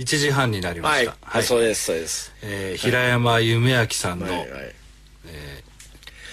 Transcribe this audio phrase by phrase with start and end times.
[0.00, 4.38] 1時半になりました、はい、そうですそうです、えー平山夢明さんの、はい。
[4.38, 4.48] はい、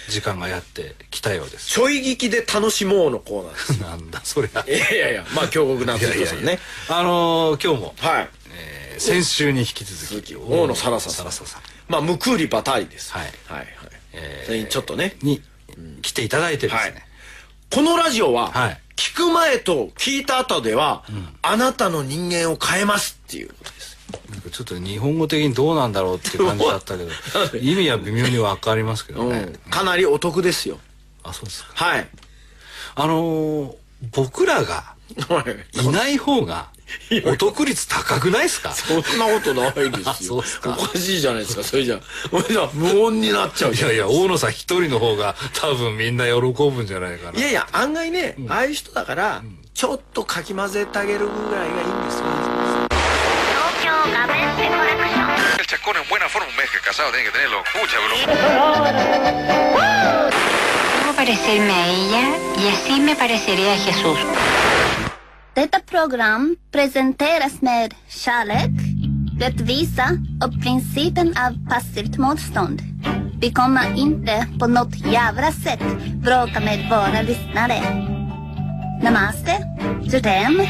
[0.08, 1.66] 時間がやってきたようです。
[1.66, 3.72] ちょい聞きで楽しもうのコーナーです。
[3.82, 6.58] なんだそれはいやいやいやまあ京極夏彦さんね。
[6.88, 8.30] あのー今日も、はい。
[8.54, 11.62] えー先週に引き続き続き大野サラサさん。
[11.88, 13.12] まあムクーリバタリです。
[13.12, 13.22] はい。
[13.46, 13.68] はいはい、
[14.14, 15.16] えーそれにちょっとね。
[15.20, 15.42] に
[16.00, 16.94] 来ていただいてですはい。
[16.94, 17.06] ね、
[17.70, 21.04] このラジオは、はい聞く前と聞いた後では、
[21.40, 23.96] あなたの人間を変えますっていうことです。
[24.28, 27.10] なんかちょっと日本語的にどうなんだろうっていう感じだったけど
[27.60, 29.70] 意味は微妙に分かりますけどね、うん。
[29.70, 30.80] かなりお得ですよ。
[31.22, 31.70] あそうですか。
[31.74, 32.08] はい。
[32.96, 33.74] あのー
[34.12, 34.94] 僕らが
[35.28, 35.84] はい。
[35.84, 36.68] いない方が
[37.24, 38.72] お得率高くないですか？
[38.72, 40.42] そんなことないですよ。
[40.42, 40.76] すか。
[40.78, 41.62] おかしいじゃないですか。
[41.62, 43.90] それじゃそれじゃ無音になっちゃうじゃん。
[43.90, 47.38] いやいや大野さん一人の方が多分みんな喜ぶんじゃないかな。
[47.38, 49.42] いやいや案外ね、ああいう人だから、
[49.74, 52.24] ちょっとかき混ぜてあげるぐらいがいいんですよ。
[52.88, 54.08] 東京クション
[55.58, 57.62] El chascón en buena forma, un mes que casado tiene que tenerlo.
[57.64, 58.16] Escucha, bro.
[61.16, 64.18] Parecerme a ella y así me pareceré a Jesús.
[65.58, 68.70] Detta program presenteras med kärlek,
[69.40, 70.08] rättvisa
[70.44, 72.82] och principen av passivt motstånd.
[73.40, 75.82] Vi kommer inte på något jävla sätt
[76.14, 77.80] bråka med våra lyssnare.
[79.02, 79.52] Namaste,
[80.02, 80.60] Jutem,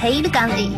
[0.00, 0.70] hej Gandhi.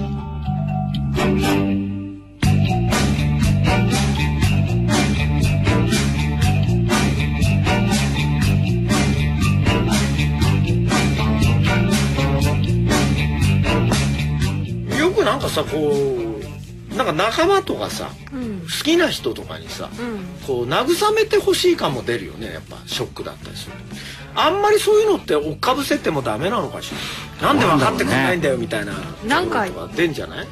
[15.39, 15.93] なんかさこ
[16.93, 19.89] うなんか仲間とかさ、好きな人とかにさ、
[20.47, 23.73] こう慰めてほしい感も出るよねやっぱショックだったりする
[24.35, 26.91] あんまりそういうのって追っかぶせてもダメなのかし
[27.41, 27.53] ら？
[27.53, 28.95] なんで分かってくれないんだよみたいな
[29.25, 30.49] なんか出んじゃない？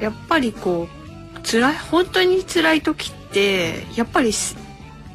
[0.00, 0.88] やっぱりこ
[1.36, 4.56] う辛い本当に辛い時ってやっぱりす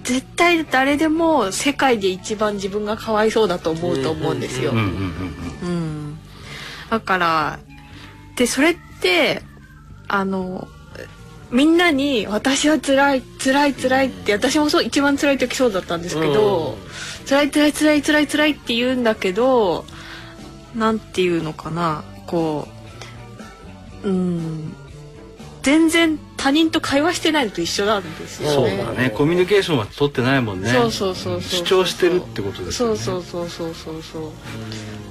[0.03, 4.71] 絶対誰でも世界で一番自分がかわいそうだと思うと思うんですよ。
[4.71, 4.89] うんうんうん。
[4.89, 6.19] うん。
[6.89, 7.59] だから
[8.37, 9.42] でそれって
[10.08, 10.67] あの
[11.52, 16.77] みんなに「私は辛い辛い辛い」って私もそう一番辛い時そうだったんですけど
[17.27, 19.86] 「辛い辛い辛い辛い辛い」って言うんだけど
[20.75, 22.67] なんていうのかなこ
[24.03, 24.73] ううん
[25.64, 28.69] 全然他人と会話してないのと一緒なんですよね。
[28.77, 29.09] そうだね。
[29.09, 30.69] コミュニケーションは取ってないもんね。
[30.69, 31.59] そうそうそうそう。
[31.59, 32.98] 主張してるってことですよね。
[32.98, 34.31] そうそうそうそうそうそう。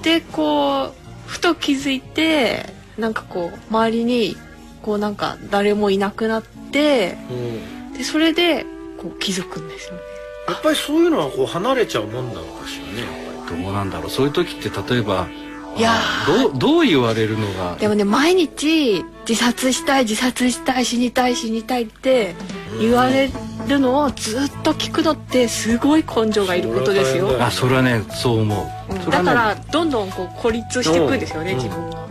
[0.02, 0.92] でこう
[1.26, 4.36] ふと気づいてなんかこう周りに
[4.82, 7.92] こうなんか誰もいなくなってうん。
[7.92, 8.64] でそれで
[8.98, 10.00] こう気づくんですよね。
[10.48, 14.10] やっぱりそういうのはこう離れちゃうもんなのかしらねどうなんだろう。
[14.10, 15.26] そういう時って例えば
[15.76, 15.92] いや
[16.26, 17.76] どうどう言われるのが？
[17.76, 22.34] でもね毎日自殺したい自殺したい死にたい死にたいって
[22.80, 23.30] 言われ
[23.66, 27.28] るのをずっと聞くのってすごい根性がいることですよ。
[27.28, 31.58] それは大変だよあそれはねそう思う、うんだからどんどんこう孤立していくんですよねうん。
[31.58, 32.05] 自分が。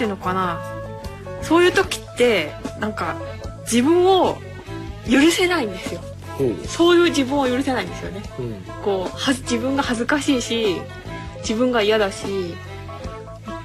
[0.00, 0.58] ていうのかな。
[1.42, 3.16] そういう時ってなんか
[3.70, 4.38] 自分を
[5.06, 6.00] 許せないんですよ。
[6.40, 6.44] う。
[6.44, 8.22] んそういう自分を許せないんですよね。
[8.38, 8.54] うん。
[8.82, 10.80] こうは自分が恥ずかしいし
[11.40, 12.54] 自分が嫌だし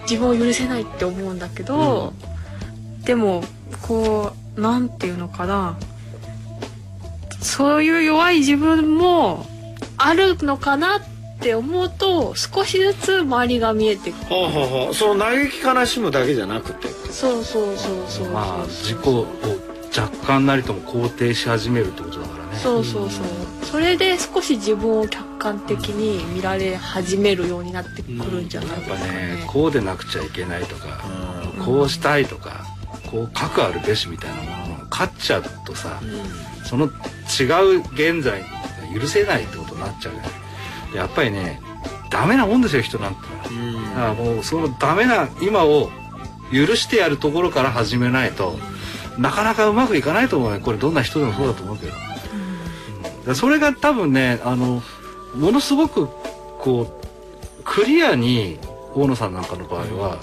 [0.09, 2.11] 自分を許せないって思うんだけど、
[3.05, 3.41] でも
[3.81, 5.77] こうなんていうのかな。
[7.41, 9.45] そういう弱い自分も
[9.97, 11.14] あるのかなって
[11.53, 14.35] 思うと少しずつ周りが見えてくる。
[14.35, 16.87] はあはあはあその嘆き悲しむだけじゃなくて。
[17.11, 18.29] そうそうそうそうそう。
[18.29, 19.27] まあ自己を
[19.95, 22.57] 若干なりとも肯定し始めるってことだからね。
[22.57, 23.25] そうそうそう。
[23.63, 29.43] それで少し自分を客観的に見られ始めるようになってくるんじゃないやっぱですかねね。
[29.47, 31.03] こうでなくちゃいけないとか、
[31.63, 32.65] こうしたいとか
[33.11, 35.99] こう核あるべしみたいなものが勝っちゃうとさ、
[36.63, 36.87] その違
[37.77, 38.47] う現在が
[38.99, 40.44] 許せないってことになっちゃうよねで
[40.95, 41.61] やっぱりね
[42.09, 43.21] ダメなもんですよ人なんて。
[43.21, 43.43] のは
[43.95, 45.89] だからもうそのダメな今を
[46.51, 48.57] 許してやるところから始めないと
[49.17, 50.59] なかなかうまくいかないと思うよ。
[50.59, 51.87] これどんな人でもそうだと思うけ
[53.25, 54.83] ど、それが多分ねあの
[55.35, 56.07] ものすごく
[56.59, 58.59] こうクリアに
[58.93, 60.19] 大野さんなんかの場合は、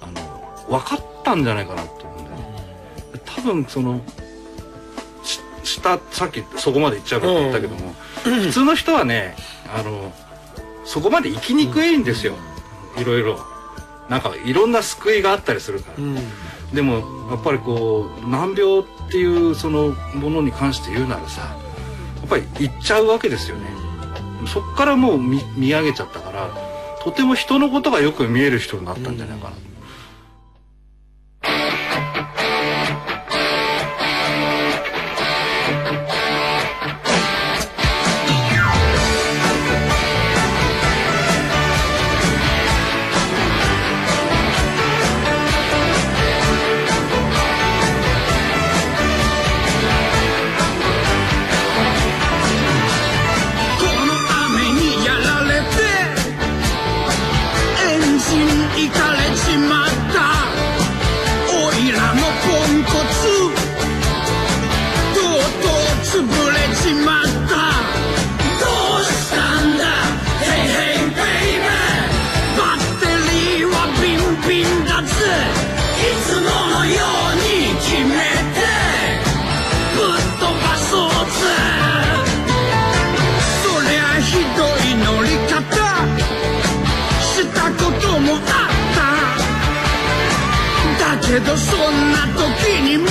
[0.00, 2.44] あの分かったんじゃないかなと思うんだよね。
[3.24, 4.00] 多分その
[5.24, 9.36] し下さっきそこまで言っちゃうかって言ったけども、普通の人はね
[9.74, 10.12] あの
[10.84, 12.34] そこまで生きにくいんですよ、
[12.96, 13.38] いろいろ。
[14.08, 16.16] なんかいろんな救いがあったりするから、うん。
[16.72, 23.66] でもやっぱりこう難病っていうそのものに関して言うならさやっぱり行っちゃうわけですよね。
[24.46, 26.50] そっからもう見見上げちゃったから
[27.02, 29.56] とても人のことがよく見える人になったんじゃないかな、
[91.40, 93.04] どそんな時にも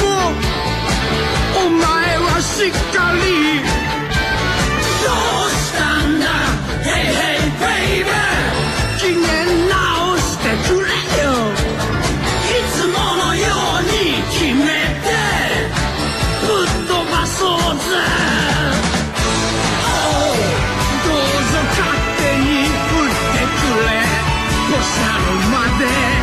[1.65, 3.62] お前はしっかり
[5.03, 5.07] ど
[5.45, 6.25] うしたんだ
[6.83, 8.12] ？Hey hey baby
[9.00, 9.25] 機嫌
[9.69, 10.85] 直してくれ
[11.24, 11.25] よ。
[12.44, 13.44] いつものよ
[13.79, 13.95] うに
[14.29, 14.68] 決め
[15.06, 15.07] て
[16.45, 17.81] ぶっ飛ばそうぜ。
[21.06, 21.79] どうぞ勝
[22.18, 23.89] 手に振ってくれ。
[24.69, 26.17] ポシャルまで。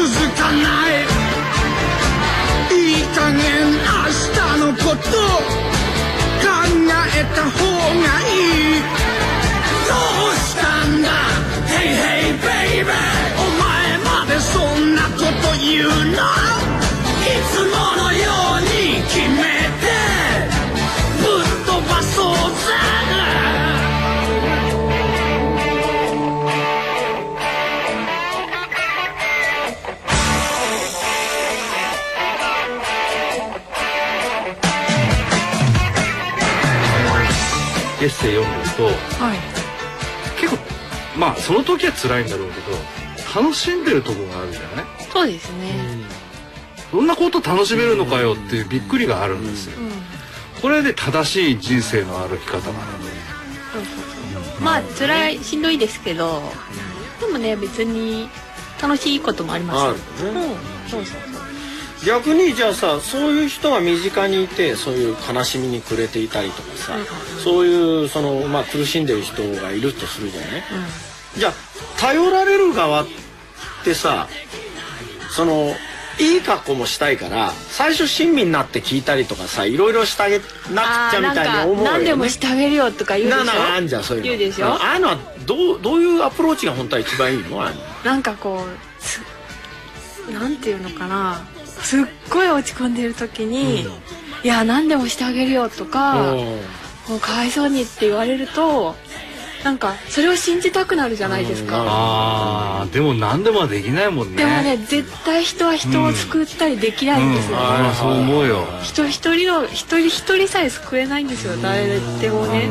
[0.00, 1.04] 続かない。
[2.74, 3.78] いい加減明
[4.32, 5.10] 日のこと
[6.40, 6.48] 考
[7.06, 7.58] えた方
[8.00, 8.32] がい
[8.78, 8.80] い。
[9.86, 9.92] ど
[10.30, 11.06] うしたんだ
[11.68, 12.88] ？Hey hey baby
[13.36, 13.68] お前
[13.98, 16.39] までそんなこと言うな
[39.20, 39.38] はい。
[40.40, 40.58] 結構
[41.18, 45.74] まあその時は辛いんだろうけど楽しんでるとこがあるじゃないそうですね。
[46.90, 47.06] そん。
[47.06, 49.78] なこと楽しめるのかよっていうびっくりがあるんですよ。
[49.78, 49.90] うん。
[50.62, 53.10] これで正しい人生の歩き方なので。
[54.60, 56.42] まあ辛いしんどいですけど
[57.20, 58.28] でもね別に
[58.82, 59.94] 楽しいこともありますあよ
[60.32, 60.46] るね。
[60.84, 60.90] うん。
[60.90, 61.29] そうそう
[62.06, 66.96] 逆にじゃあさそういう人が身近にいてそういう悲しみに暮れていたりとかさ、
[67.44, 70.50] そういうその、まあ、苦しんでる人がいるとするじゃない、
[71.36, 71.52] じゃあ
[71.98, 73.06] 頼られる側っ
[73.84, 74.28] てさ
[75.30, 75.74] その
[76.18, 80.46] いい格好もしたいから最初親身になって聞いたりとかさいろいろしてあげなく
[81.10, 83.44] ちゃみたいに思うよ、ね、何でもしてあげるよとか言うでしょ？
[83.44, 84.66] ななあんじゃんそういうの言うでしょ？
[84.66, 87.62] ああいうのはどうどういうアプローチが本当は一番いいの？
[87.62, 87.76] あの。
[88.04, 89.20] なんかこうす
[90.30, 91.46] なんていうのかな？
[91.82, 93.86] すっごい落ち込んでる時に
[94.44, 96.34] 「いや何でもしてあげるよ」とか
[97.08, 98.94] 「もうかわいそうに」って言われると
[99.64, 101.84] なんかそれを信じたくなるじゃないですか。
[101.86, 104.36] あーでも何でもできないもんね。
[104.38, 108.66] でもね絶対人は人を救ったりできないんですよ、ああそう思うよ。
[108.82, 112.70] 人一人の一人一人さえ救えないんですよ誰でもね。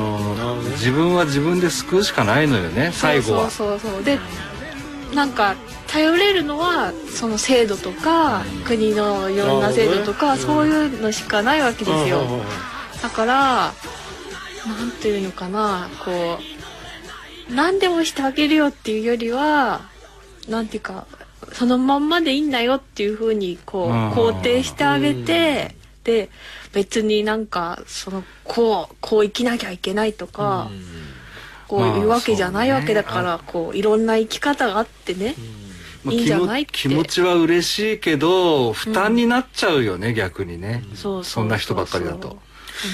[0.71, 3.51] 自分は自分で救うしかないのよね最後は。
[3.51, 4.03] そうそうそう。
[4.03, 4.17] で
[5.13, 5.53] なんか
[5.91, 12.21] 頼れるのはその制度とか国のいろんな制度とかそういうのしかないわけですよ。
[13.01, 13.73] だから
[14.67, 16.37] なんていうのかなこ
[17.49, 19.81] う何でもしてあげるよっていうよりは
[20.47, 21.07] なんていうか
[21.53, 26.29] そのまんまでいいんだよっていうふうにこううん肯定してあげてで
[26.73, 30.69] 別になんかそのこうこう生きなきゃいけないとか
[31.67, 35.35] こういうわけじゃないわけだからこういろんな生き方があってね
[36.03, 36.71] まあいいんじゃないって。
[36.73, 40.83] 気持ちは嬉しいけど負担になっちゃうよね、逆にね。
[40.95, 42.37] そうそうそんな人ばっかりだと。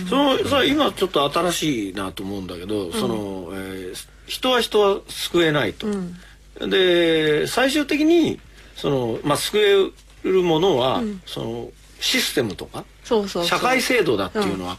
[0.09, 5.87] そのさ今ちょっと新しいなと思うんだけど、その、えー人は人は救えないと。
[5.87, 6.69] うん。
[6.69, 8.39] で最終的に
[8.75, 9.93] その、まあ、救
[10.23, 11.21] えるものは、ん。
[11.25, 11.69] その
[11.99, 13.59] システムとかそうそうそう。
[13.59, 14.77] 社会制度だっていうのは、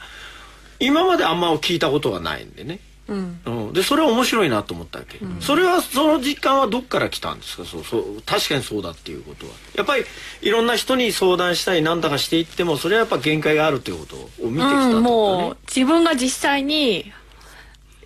[0.81, 2.81] 今まであんま聞いたことがないんでね。
[3.09, 3.41] うん。
[3.45, 7.65] うん、でそれは面白いなと思ったわけ、それはその実感はどっから来たんですか？
[7.65, 9.53] そうそう確かにそうだっていうことは。
[9.75, 10.05] やっぱり
[10.43, 17.13] いろんな人に相談したりなんだかしていってもそれはやっぱ限界があるということを見てきたってことうん、もう自分が実際に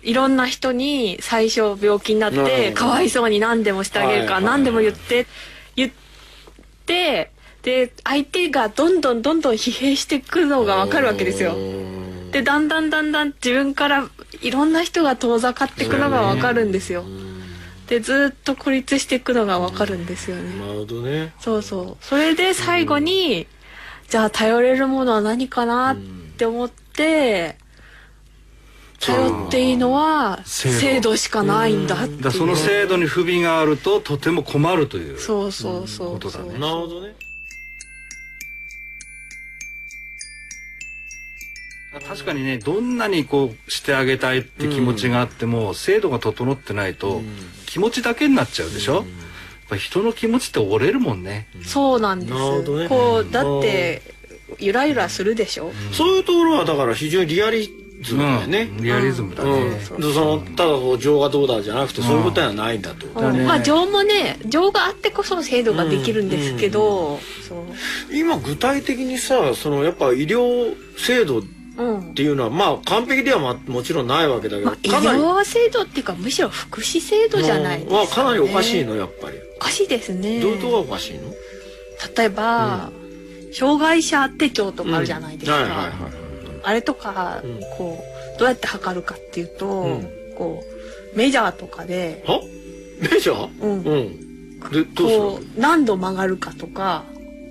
[0.03, 5.27] いろんな人に最初病気になっうんてかわいそうに何でもしてあげるからはい何でも言って
[5.75, 5.91] 言っ
[6.85, 7.31] て
[7.61, 11.55] で相手がどんどんどんどん疲弊していくのがわかるわけですよ。
[12.31, 14.09] でだんだんだんだん自分から
[14.41, 17.03] いろんな人が遠ざかっていくのがわかるんですよ。
[17.87, 20.59] でずっと孤立していくのがわかるんですよね。
[20.59, 21.33] なるほどね。
[21.39, 22.05] そうそう。
[22.05, 23.47] それで最後に、
[24.07, 25.97] じゃあ頼れるものは何かなっ
[26.37, 27.57] て思って、
[29.01, 31.17] 頼っていいのは制度。
[31.17, 32.21] しかないんだっていう。
[32.21, 35.19] だその制度に不備があるととても困るという。
[35.19, 36.59] そうそうそうことだね。
[36.59, 37.13] なるほどね
[42.07, 47.21] 確かにねどんなにこうしてあげたいって気持ちがあっても、制度が整ってないと、
[47.65, 49.03] 気持ちだけになっちゃうでしょ、やっ
[49.69, 52.33] ぱ人の気持ちって折れるもんね、そうなんです。
[52.33, 52.87] ね。
[52.87, 54.01] こうだって
[54.59, 57.69] ゆらゆらするでしょ、そういうところはだから非常にリアリ
[58.01, 58.69] ズムだよね。
[58.79, 67.19] リアリズムだね、うん、でそのただこう情がどうだじゃなくてそういうことではないんだと、だねまあ情もね情があってこそ制度ができるんですけど、
[68.11, 71.43] 今具体的にさそのやっぱ医療制度
[71.81, 72.13] っうん。
[72.13, 77.99] ていうのはまあ完璧ではまもちろんないわけだけど、まあ、医療制度っていうかむしろ福祉制度じゃないですか、ね。
[78.01, 80.39] はかなりおかしいのやっぱり、おかしいですね。
[80.39, 81.21] どういうとこがおかしいの？
[82.17, 82.91] 例えば、
[83.53, 85.91] 障害者手帳とかあるじゃないですか、はいはいはい
[86.63, 87.59] あれとか、うん。
[87.75, 88.03] こ
[88.35, 90.07] うどうやって測るかっていうと、うん。
[90.37, 90.63] こ
[91.13, 92.39] うメジャーとかで、は
[92.99, 93.63] メジャー？
[93.63, 93.81] うん。
[93.81, 94.31] うん。
[94.71, 97.03] でどうするこう何度曲がるかとか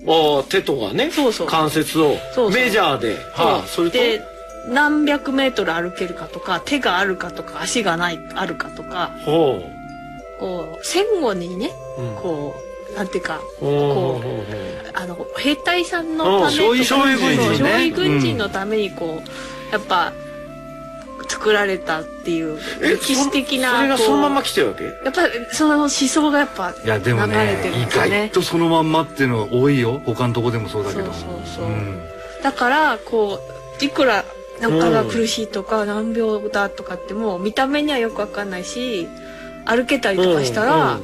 [0.06, 1.46] ああ手とかねそうそう。
[1.46, 2.16] 関節を
[2.52, 3.16] メジャーで。
[3.32, 3.98] はあそれと？
[3.98, 4.22] で
[4.68, 9.62] 何百メートル歩けるかとか手があるかとか足がないあるかとかほ
[10.38, 12.16] こう戦後にねう、うん。
[12.16, 12.54] こ
[12.92, 20.12] うなんていうかほうあの兵隊さんのためとかね軍人のためにこう、やっぱ
[21.40, 24.84] 作られたっていうえ歴史的なそれがそのまま来てるわけ？
[24.84, 28.28] やっぱりその思想がやっぱ流れねてるん意ですよね。
[28.28, 30.02] 外とそのまんまっていうのは多いよ。
[30.04, 31.10] 他のとこでもそうだけど。
[31.10, 31.64] そうそうそう。
[31.64, 32.02] うん。
[32.42, 33.40] だからこ
[33.80, 34.26] ういくら
[34.60, 39.08] なんかが苦しいとか難病だとかっても見た目にはよくわかんないし
[39.64, 41.00] 歩けたりとかしたら、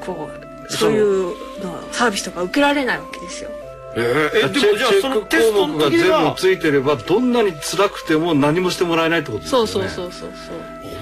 [0.00, 0.28] こ
[0.68, 1.28] うそういう
[1.64, 3.50] のサービスとか受けられないわけですよ。
[3.96, 9.68] えーでもじゃあそのテスト項目が全部ついてればどんなに辛くても何もしてもらえないってことですよね。
[9.68, 10.30] そうそうそうそう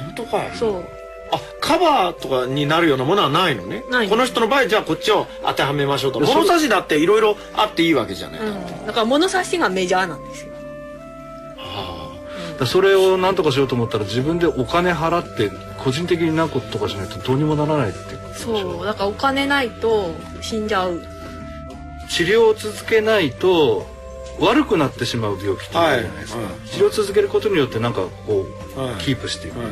[0.04, 0.72] 本当かいそう。
[0.72, 0.84] そう
[1.32, 3.84] あカバーとかになるようなものはないのね。
[3.88, 4.08] ない。
[4.08, 10.50] この人の場合じゃあこっちを当てはめましょうと物差しだっていろいろあっていいわけじゃない、うん、だから物差しがメジャーなんですよ。
[12.66, 15.50] それを何とかしようと思ったら自分でお金払って
[15.82, 18.84] 個人的に何個とかしないとどうにもならないっていうそう。
[18.84, 21.00] だからお金ないと死んじゃう。
[22.10, 23.86] 治療を続けないと
[24.40, 26.50] 悪くなってしまう病気ってあるじゃないですか、はい。
[26.50, 28.94] はい治療を続けることによってなんかこう、はい。
[28.96, 29.68] キープしていく、はい。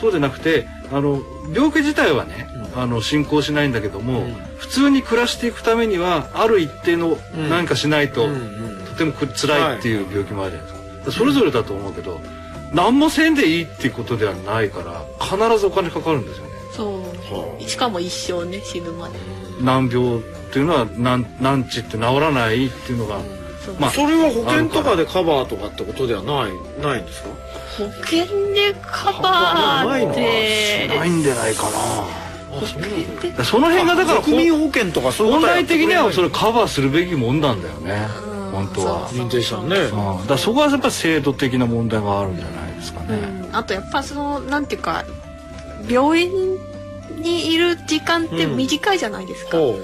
[0.00, 1.20] そうじゃなくてあの
[1.52, 4.34] 病気自体はね、あの進行しないんだけども、うん。
[4.58, 7.48] 普通に暮らしていくためにはある一定のうん。
[7.48, 8.36] 何かしないと、うんう
[8.70, 12.20] んとてもく辛いっていう病気もあるじゃないですか、それぞれだと思うけど
[12.72, 16.50] 何もせんでいいっていうことではないから必ずお金かかるんですよね。
[16.72, 17.04] そ
[17.60, 17.68] う。
[17.68, 19.18] しかも一生ね死ぬまで。
[19.60, 20.22] 難病
[20.54, 23.18] っていうのは難難治って治らないっていうのが、
[23.80, 26.96] まあそれは保険とかでカバーとかってことではないな。
[26.96, 27.28] いんですか？
[27.76, 31.68] 保険でカバーってないんじゃないかな。
[33.36, 38.06] あその辺がだから国民保険とかそういうこ本とはや来的にはそれれカバーするべきもんなんだよね。
[38.28, 39.08] うん本当は。
[39.08, 39.76] そう認定したね。
[39.76, 40.26] うん。
[40.28, 45.04] だそこはやっぱ制度的な問題があるんじゃないですかね、うん、あとやっぱそのなんていうか
[45.88, 46.30] 病院
[47.16, 49.78] にいる時間って短いじゃないですか、ほ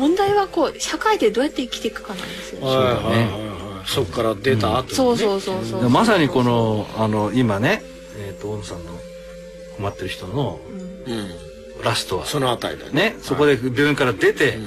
[0.00, 3.88] 問題はこう社会でどうやって生きていくかなんですよ、うはいはいはいはい。
[3.88, 5.82] そっから出た後うそうそうそう。
[5.82, 7.82] でまさにこのあの今ね
[8.18, 8.92] えっ、と大野さんの
[9.76, 10.58] 困ってる人の
[11.06, 11.84] うん。
[11.84, 12.26] ラストは。
[12.26, 14.58] そのあたりだよねそこで病院から出て、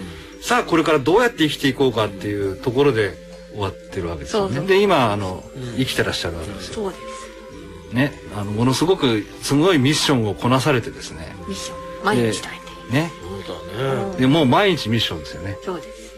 [0.41, 3.13] さあこれからどうやって生きていこうかっていうところで
[3.51, 4.55] 終わってるわけですよね。
[4.55, 4.67] そうそう。
[4.67, 5.63] で今あの、うん。
[5.77, 6.73] 生きてらっしゃるわけですよ。
[6.73, 7.95] そうです。
[7.95, 11.35] ねあのものすごくすごいミッションをこなされてですね。
[11.47, 12.05] ミッション。
[12.05, 12.51] 毎日大
[12.89, 13.11] 変ね
[13.41, 14.17] そうだね。
[14.17, 15.57] でもう毎日ミッションですよね。
[15.63, 16.13] そうです。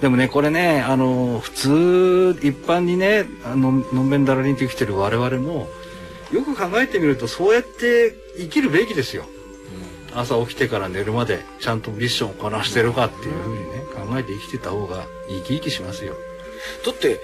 [0.00, 5.66] でもねこれねあの普通一般にねあののんべんだらりんと生きてる我々も
[6.30, 9.24] よく考えてみるとそうやって生きるべきですよ、
[10.14, 16.14] 朝起きてから寝るまでちゃんとミッションをこなしてるかっていうふうにね考えて生きてた方が生き生きしますよ
[16.84, 17.20] だって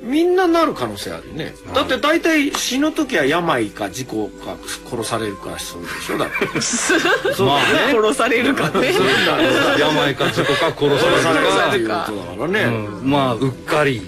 [0.00, 1.54] みんななる可能性あるよね。
[1.74, 4.56] だって大体死ぬ時は病か事故か
[4.88, 6.18] 殺されるかそうでしょ？
[6.18, 6.46] だって。
[6.62, 6.94] そ
[7.44, 7.92] うまあね。
[7.92, 8.94] 殺されるかね。
[9.78, 11.72] 病か事故か殺殺さされるか。
[11.72, 14.00] れるかっていうことだからね、うん、まあうっかり。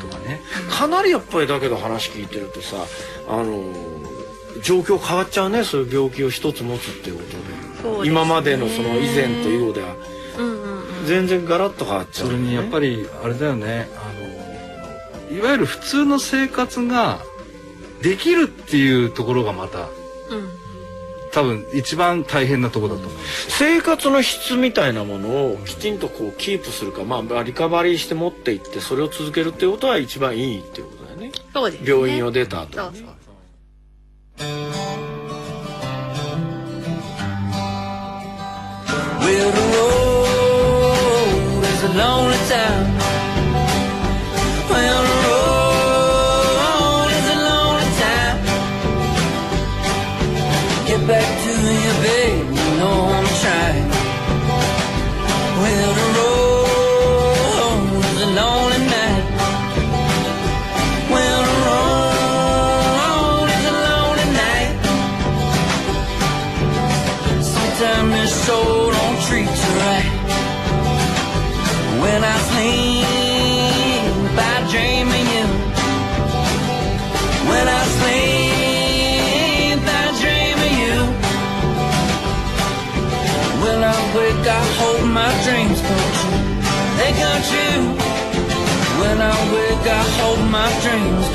[0.00, 0.42] とかね。
[0.70, 2.76] かなりやっぱりだけど話聞いてるとさ
[3.28, 3.64] あの
[4.62, 5.64] 状況変わっちゃうね。
[5.64, 7.22] そういう病気を一つ持つっていうこ
[7.82, 8.02] とで。
[8.04, 8.08] ね。
[8.08, 9.94] 今までのその以前と以後では
[11.04, 13.88] 全然ガラッと変わっちゃ、そうれにやっぱりあれだよね。
[13.96, 14.12] あ
[15.30, 17.20] のいわゆる普通の生活が
[18.02, 19.86] できるっていうところがまたうん。
[21.32, 23.20] 多分一番大変なところだと思う。
[23.48, 31.32] 生活の質みたいなものをきちんとこうキープするかまあリカバリーして持っていってそれを続けるっていうことは一番いいっていうことだよね。
[31.52, 31.90] そうですね。
[31.90, 32.78] 病院を出た後。
[32.78, 32.92] そう。
[32.94, 33.02] そ
[41.94, 43.03] lonely town.
[87.04, 87.84] They come true
[89.00, 91.33] When I wake, I hold my dreams.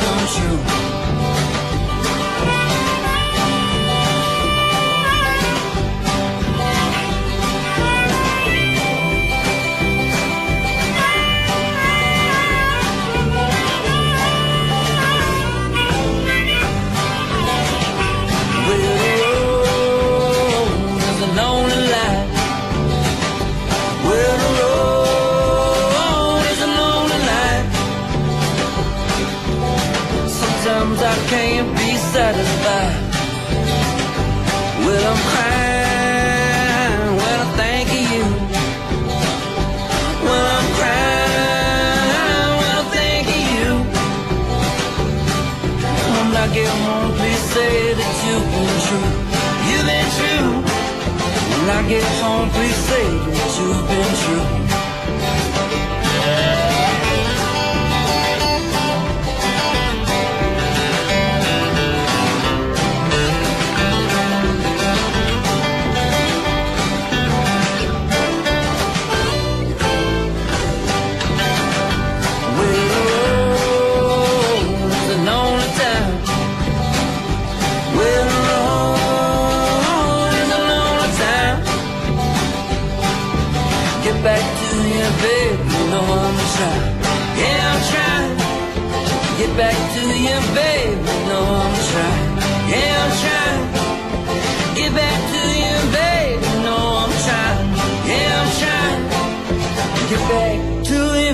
[53.60, 53.98] to be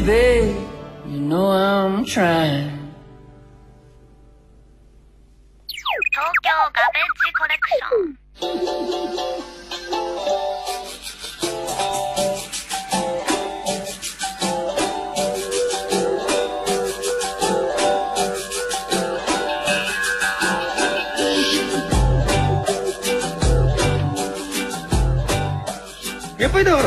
[0.05, 0.55] baby,
[1.07, 2.74] you know I'm trying.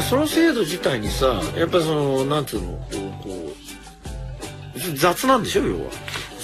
[0.09, 3.53] その制度自体にさやっぱりそのなんつうのこうこ
[4.77, 5.91] う雑なんでしょ要は。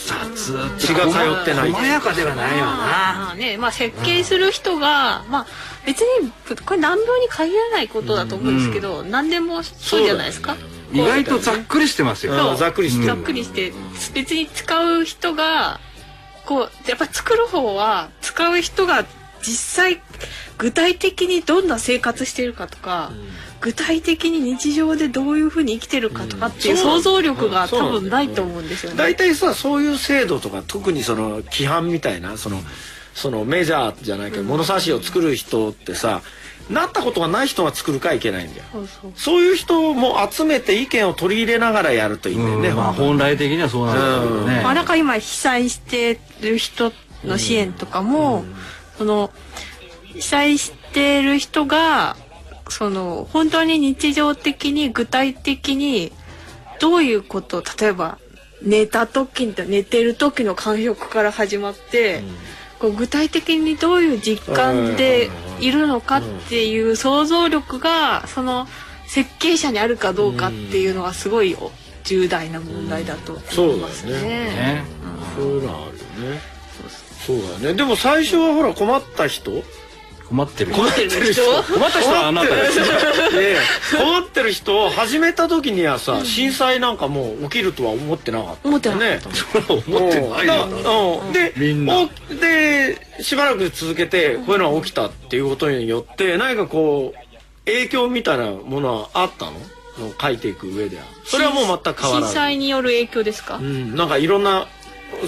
[0.07, 1.73] 雑血が通ってない。
[1.73, 2.73] 細やかではないよな。
[2.73, 5.47] まあね、まあ設計する人が、まあ
[5.87, 6.31] 別に
[6.67, 10.57] これ難病に限らないことだと思うんですけど、何でもそうじゃないですか。
[10.93, 12.35] 意外とざっくりしてますよ。
[12.35, 12.57] うん。
[12.59, 13.07] ざっくりしてる。
[13.07, 13.73] ざっくりして
[14.13, 15.81] 別に使う人が
[16.45, 19.07] こうやっぱ作る方は使う人が
[19.41, 20.03] 実際
[20.59, 23.11] 具体的にどんな生活してるかとか、
[23.65, 28.99] 具体的に日常でどういうふうに生きてるかとかっていう想像力が多分ないと思うんですよね。
[28.99, 32.61] 大体さそういう制度とか特にその規範みたいなその
[33.15, 36.21] そのメジャーじゃないけど物差しを作る人ってさ
[36.69, 38.65] なったことがない人が作るかいけないんだよ。
[38.71, 39.13] そうそう。
[39.17, 42.77] そういう人も集めて意見を取り入れながらやるといいんだよね、うん。
[42.77, 43.39] まあ本来。
[43.39, 44.61] 的にはそうなんだけどね。
[44.63, 46.93] まあ、なんか今被災してる人
[47.25, 48.45] の支援とかも、
[48.99, 49.31] その
[50.15, 52.17] 被災してる人が
[52.69, 56.13] その本当に日常的に具体的に
[56.81, 58.19] どういうこと例えば
[58.63, 62.23] 寝た時に寝てる時の感触から始まって、
[62.79, 68.67] こう具体的にどういう実感でいるのかっていう想像力がその
[69.07, 71.57] 設計者にあるかどうかっていうのはすごい
[72.05, 74.13] 重大な問題だと思いますね。
[74.13, 74.85] そうだよね。
[75.37, 76.41] そういうのあるよね。
[77.27, 77.75] そうだよね。
[77.75, 79.63] でも最初はほら困った人
[80.29, 81.43] 困ってる困ってる人？
[81.43, 89.17] 困った人はあなたです困ってる人を始めた時にはさ、震災なんかもう起きるとは思ってなかった思ってなかね。
[89.17, 89.29] った
[89.73, 92.01] 思ってないでみんな。
[92.01, 97.19] おでしばらく続けてこういうのが起きたっていうことによって何かこう
[97.67, 99.53] 影響みたいなものはあったの？
[100.21, 101.05] 書いていく上では。
[101.25, 104.67] それはもう全く変わら震ず災による影響ですか、うん、なんかいろんな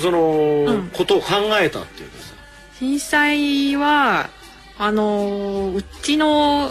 [0.02, 0.90] その、うん。
[0.92, 2.34] ことを考えたっていうかさ。
[2.80, 4.28] 震災は
[4.78, 6.70] あのーうちの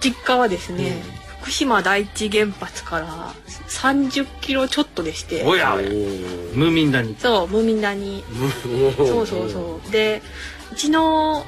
[0.00, 1.02] 実家はですね、
[1.40, 3.34] 福島第一原発から
[3.68, 5.42] 30キロちょっとでして。
[5.44, 5.88] おやおや。
[6.54, 7.16] 無民だに。
[7.18, 8.24] そう無民谷に。
[8.96, 9.90] そうそうそう。
[9.90, 10.22] で
[10.72, 11.44] うちの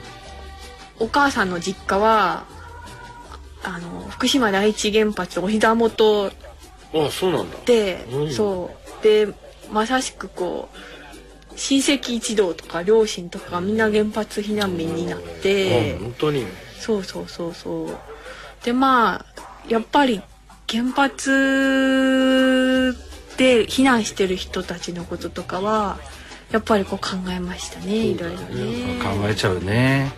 [0.98, 2.44] お母さんの実家は
[3.62, 7.56] あの福島第一原発お膝元あそうなんだ。
[7.64, 8.32] で、うん。
[8.32, 9.02] そう。
[9.02, 9.28] で
[9.72, 10.76] まさしくこう
[11.56, 16.46] 親戚一同とか両親とかがみんな原発避難民になって、あ本当に。
[16.78, 17.54] そうそうそう。
[17.54, 17.96] そう
[18.64, 19.26] でまあ
[19.68, 20.20] やっぱり
[20.68, 22.96] 原発
[23.36, 25.98] で避難してる人たちのこととかは
[26.50, 27.96] やっぱりこう考えましたね。
[27.96, 28.98] いろいろね。
[29.02, 30.12] 考えちゃうね。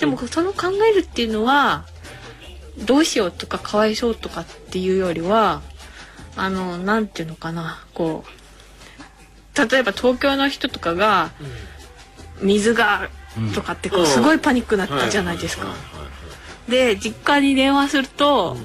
[0.00, 1.86] でもその考えるっていうのは
[2.86, 5.62] どうしようとかかわいそうとかっていうよりは
[6.36, 8.41] あのなんていうのかなこう
[9.56, 11.30] 例えば東京の人とかが
[12.40, 13.08] 水が
[13.54, 15.66] とかってこうすごいパニックになったじゃないですか。
[16.68, 18.56] で実家に電話すると、お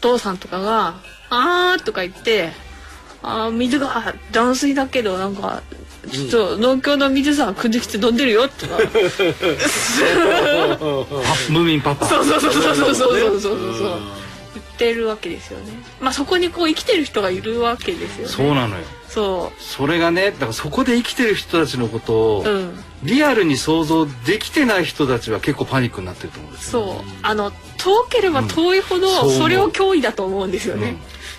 [0.00, 0.96] 父さんとかが
[1.30, 2.52] 「あー」とか言って
[3.22, 5.62] 「あー水が断水だけどなんか
[6.10, 8.76] ちょっと農協の水さ汲んできて飲んでるよ」とか。
[11.48, 12.06] ムーミンパパ。
[12.06, 13.40] そうそうそうそうそうそうそう。
[13.40, 14.21] そうそう言
[14.90, 15.72] ってるわけですよね。
[16.00, 18.32] まあそこにこう生きてる人がいるわけですよね。
[18.32, 22.48] そうなのよそそれがねだからそこで生きてる人たちのことを、う。
[22.48, 22.84] うん。
[23.02, 27.04] リアルに想像できてない人たちは結構パニックになってると思うんですよ、そう。
[27.22, 30.96] あの遠ければ遠いほどうんそれを脅威だと思うんですよね。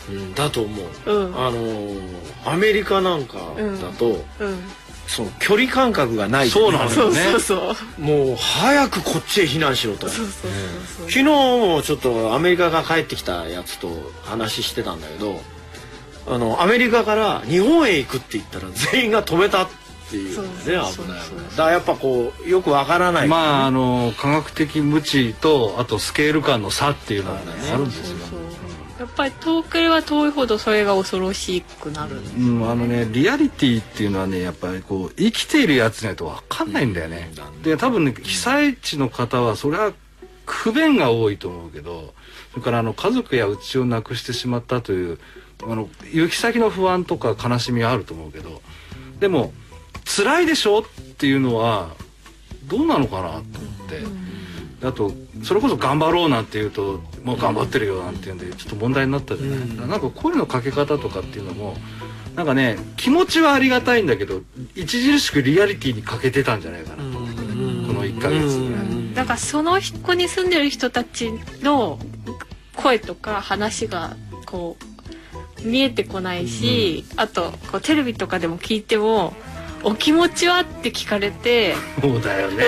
[0.10, 1.12] うんだと思う。
[1.12, 1.38] うん。
[1.38, 4.60] あのーアメリカなんかだと、うん。
[5.08, 8.02] その距離感覚がないそうなのよそうそうそう。
[8.02, 10.08] もう早くこっちへ避難しろと。
[10.08, 13.90] 昨日もちょっとアメリカが帰ってきたやつと
[14.24, 15.42] 話してたんだけど
[16.28, 19.83] あのアメリカから日本へ行くって言ったら全員が止めたって
[20.18, 23.28] いうね危ないだからやっぱこうよくわからない。
[23.28, 28.18] まああの科学的無知とあとスケール感の差っていうのがねあるんですよ。
[28.20, 28.40] そうそう
[29.00, 32.22] やっぱり遠ければ遠いほどそれが恐ろしくなる。
[32.38, 37.32] うん、あのねリアリティっていうのはねやっぱりこう生きているやつにないと分かんないんだよね。
[37.64, 39.92] で多分ね被災地の方はそれは
[40.46, 42.14] 不便が多いと思うけど
[42.52, 45.20] それからあの家族や家を亡くしてしまったという
[45.64, 48.62] あの行き先の不安とか悲しみはあると思うけど
[49.20, 49.54] でも
[50.06, 50.80] 辛いでしょ？
[50.80, 50.84] っ
[51.18, 51.90] ていうのは
[52.66, 53.42] どうなのかなと思っ
[53.90, 54.24] て。
[54.86, 61.78] あとそれこそ頑張ろうなんて言うともう頑張ってるよなんて言うんでちょっと問題になったじゃない、だからなんか声のかけ方とかっていうのも
[62.36, 64.42] なんかね気持ちはありがたいんだけど
[64.76, 66.98] 著しくリアリティに欠けてたんじゃないかな。
[66.98, 67.48] と思ってね
[67.88, 69.14] この1ヶ月ぐらい。
[69.14, 71.98] だからその子に住んでる人たちの
[72.76, 74.76] 声とか話がこ
[75.64, 79.34] う見えてこないし、あとこうテレビとかでも聞いても
[79.84, 82.64] 「お気持ちは?」って聞かれてそうだよね。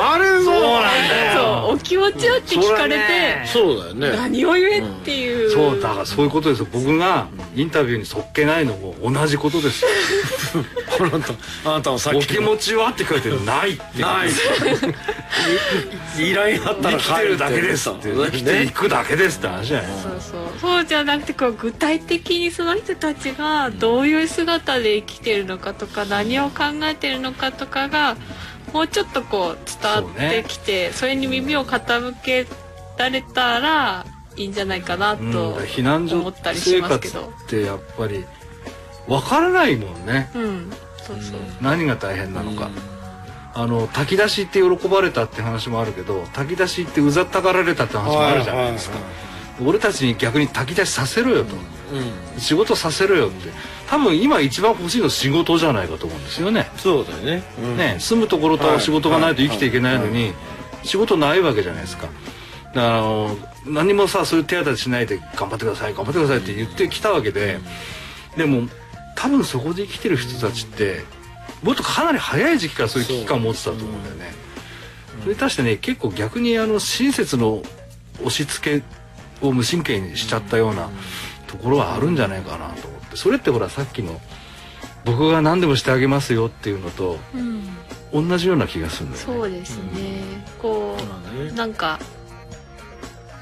[0.00, 1.68] あれもそうなんだそうよ。
[1.72, 2.38] お気持ちは？
[2.38, 6.68] って聞かれて、そうだよね何を言えっていう、そうだからそういうことですよ。
[6.72, 9.90] 僕がインタビューにそっけないのも同じことですよ。
[11.00, 11.34] あなた
[11.64, 14.02] あなたもさっおきの気持ちはって書いてるないって。
[14.02, 14.28] ない
[16.18, 18.12] 依頼あったら生きてるだけですって。
[18.12, 19.86] 生きていくだけですって話じゃない。
[20.02, 28.16] そうそうそうじゃなくてこう具体的にその人たちがどういう姿で生きてるのかとか何を考えてるのかとかが
[28.72, 32.46] もうちょっとこう伝わってきてそ,、れに耳を傾け
[32.98, 34.06] られたら
[34.36, 37.22] いいんじゃないかなうん、と避難所思ったりし生ますけど。
[37.22, 38.24] 活ってやっぱり
[39.08, 40.30] わからないもんね。
[40.34, 41.40] うん、そうそう。
[41.60, 42.70] 何が大変なのか。
[43.54, 48.98] あの炊き出しって喜ばれたって話もあるけど炊き出しってうざったがられたって話もあるじゃないですか、
[49.64, 51.56] 俺たちに逆に炊き出しさせろよと、
[52.38, 53.50] 仕事させろよって。
[53.88, 57.42] 多分今一番欲しいの仕事じゃないかと思うんですよね、そうだよね。
[57.60, 57.76] うん。
[57.76, 60.34] ね住むところと仕事がないと生きていけないのに
[60.84, 62.06] 仕事ないわけじゃないですか。
[62.74, 67.58] だからあの何もさそういう手当たりしないで頑張ってください頑張ってくださいって言ってきたわけで
[68.36, 68.68] でも
[69.18, 71.02] 多分そこで生きてる人たちって
[71.64, 74.32] もっとかなり早い時期からそういう危機感を持ってたと思うんだよね。
[75.20, 77.62] それに対してね結構逆にあの親切の
[78.20, 78.84] 押し付け
[79.44, 80.88] を無神経にしちゃったような
[81.48, 84.20] ところはあるんじゃないかなと思ってそれってほらさっきの
[85.04, 87.18] 僕が何でもしてあげますよっていうのと
[88.12, 89.34] うん、同じような気がするんだよね。
[89.34, 90.44] そうですね。
[90.62, 90.96] こ
[91.50, 91.98] うなんか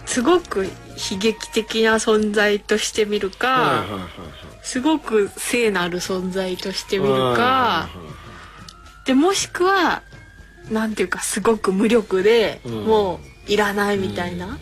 [0.07, 8.17] すごく悲劇的な存在として見るか、はいはいはいはいすごく聖なる存在として見るはいか、はい
[9.07, 10.03] でもしくは
[10.69, 14.59] なんていうかすごく無力で、うんもういらないみたいな、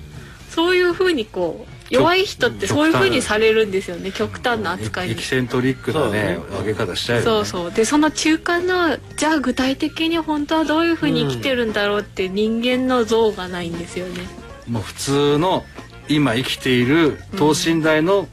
[0.50, 5.22] そういうふうにこう弱い人ってそういうふうにされるんですよね極端な扱いにエキ。
[5.22, 7.24] セントリックなねそう上げ方しちゃうよね。
[7.24, 14.20] そうそうでその中間のじゃあ具体的に本当はどういうふうに生きてるんだろうって人間の像がないんですよね。
[14.68, 15.64] もう普通の
[16.10, 18.28] 今生きている等身大の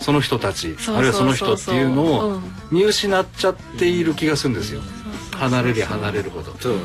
[0.00, 2.42] その人たち、あるいはその人っていうのをうん。
[2.70, 4.80] 見失っちゃっている気がするんですよ。
[5.32, 6.54] 離れりゃ離れるほど。
[6.58, 6.76] そう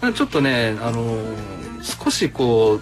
[0.00, 2.80] だねちょっとね、あのー少しこ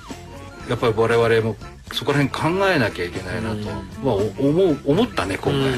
[0.68, 1.56] うやっぱり我々も
[1.92, 3.68] そこら辺考えなきゃいけないなと、
[4.02, 4.18] まあ、お
[4.48, 5.72] 思う思ったね今回、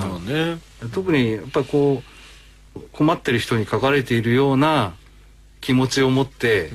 [0.00, 0.58] そうね。
[0.94, 2.02] 特にやっぱりこ
[2.76, 4.94] う困ってる人に書かれているような
[5.60, 6.70] 気持ちを持って、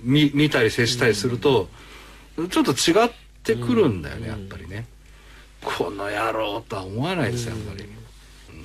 [0.00, 1.68] 見見たり接したりすると、
[2.50, 3.10] ちょっと違っ
[3.44, 4.86] てくるんだよね、やっぱりね。
[5.66, 7.88] この野郎とは思わないですよやっぱり。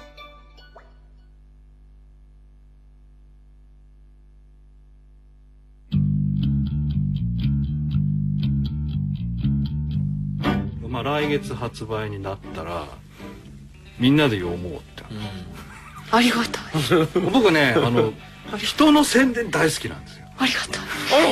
[10.88, 12.86] まあ来月発売になったら
[14.00, 15.04] みんなで読もうって、
[16.12, 16.62] ありがた
[16.96, 17.08] い。
[17.32, 18.14] 僕ね あの
[18.58, 20.26] 人の宣伝大好きなんですよ。
[20.40, 20.82] ありがたい。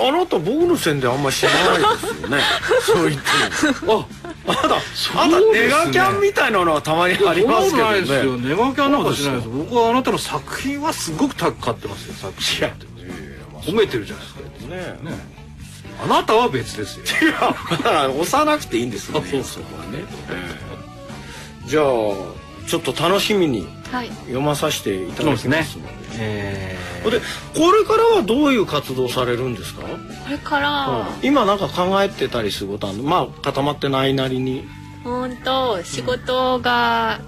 [0.04, 2.42] ああなた僕の宣伝あんましないですよね。
[2.86, 4.08] そう言っても。
[4.48, 4.76] ああなた
[5.22, 8.38] あなたネガキャンみたいなのはたまにありますけどそうないですよ。
[8.38, 12.74] ねネガキャンなんかしないです僕はあなたの作品はすごく高く買ってますよ作品は
[13.62, 15.08] 褒めてるじゃないですか。
[15.08, 15.12] ね。
[15.12, 15.38] ね
[16.04, 17.06] あなたは別ですよ。
[17.30, 19.26] いやだから押さなくていいんですよね。
[19.28, 20.54] あそうそこはね、え
[21.66, 21.70] え。
[21.70, 21.86] じゃあ
[22.68, 24.10] ちょっと楽しみにはい。
[24.10, 25.94] 読まさせていただきますので。
[26.20, 29.88] えほんでこれからはどういう活動されるんですか、こ
[30.30, 31.08] れから。
[31.22, 33.04] 今なんか考えてたりすることあるの？
[33.04, 34.68] まあ固まってないなりに。
[35.04, 37.22] ほんと仕事が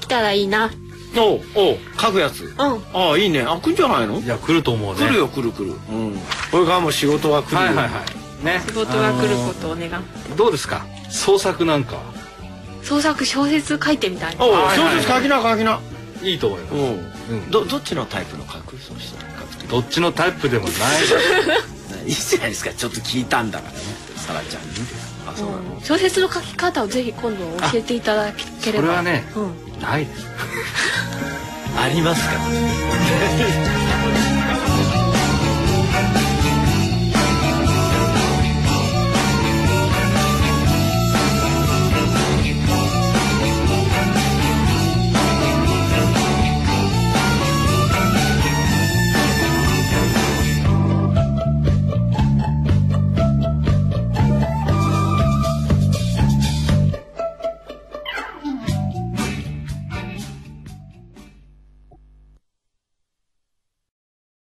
[0.00, 0.70] 来たらいいな。
[1.16, 2.44] おうおう書くやつ。
[2.46, 2.58] うん。
[2.58, 3.42] ああいいね。
[3.42, 4.20] あ来んじゃないの？
[4.20, 5.00] ーいや来ると思うね。
[5.00, 5.74] 来るよ来る来る。
[5.90, 6.18] うん。
[6.50, 7.60] これからも仕事は来るよ。
[7.60, 8.00] はいはいは
[8.42, 8.44] い。
[8.44, 8.60] ね。
[8.66, 9.94] 仕事が来ることを願って。
[9.94, 10.84] あのーどうですか？
[11.08, 11.96] 創作なんか。
[11.96, 12.02] は
[12.84, 15.80] 創作小説書いてみたい小説書きな書きな。
[16.22, 16.74] いいと思います。
[16.74, 16.80] うん。
[16.80, 17.50] うん。
[17.50, 18.76] どどっちのタイプの書く？
[18.78, 20.74] そうしたら書くとどっちのタイプでもない。
[22.06, 22.70] いいじゃないですか。
[22.72, 23.78] ちょっと聞いたんだからね。
[24.16, 24.68] サラちゃんに。
[25.26, 25.58] あそうなの。
[25.76, 25.80] うん。
[25.82, 28.84] 小説の書き方をぜひ今度教えていただければ。
[28.84, 29.80] それはねうん。
[29.80, 30.26] ないです。
[31.78, 32.30] ありますか？